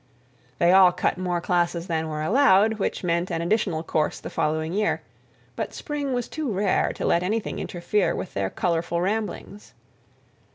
[0.57, 4.73] They all cut more classes than were allowed, which meant an additional course the following
[4.73, 5.03] year,
[5.55, 9.75] but spring was too rare to let anything interfere with their colorful ramblings.